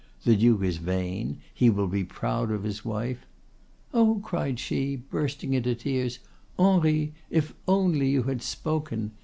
The 0.23 0.35
Duke 0.35 0.63
is 0.63 0.77
vain; 0.77 1.37
he 1.53 1.69
will 1.69 1.85
be 1.85 2.03
proud 2.03 2.49
of 2.49 2.63
his 2.63 2.83
wife.'—'Oh!' 2.83 4.19
cried 4.23 4.57
she, 4.59 4.95
bursting 4.95 5.53
into 5.53 5.75
tears, 5.75 6.17
'Henri, 6.57 7.13
if 7.29 7.53
only 7.67 8.09
you 8.09 8.23
had 8.23 8.41
spoken! 8.41 9.11